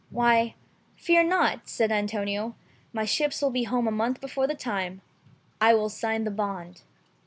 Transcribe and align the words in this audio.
"Why, 0.09 0.55
fear 0.95 1.23
not," 1.23 1.69
said 1.69 1.91
Antonio, 1.91 2.55
"my 2.91 3.05
ships 3.05 3.39
will 3.39 3.51
be 3.51 3.65
home 3.65 3.87
a 3.87 3.91
month 3.91 4.19
before 4.19 4.47
the 4.47 4.55
time. 4.55 5.01
I 5.61 5.75
will 5.75 5.89
sign 5.89 6.23
the 6.23 6.31
bond." 6.31 6.81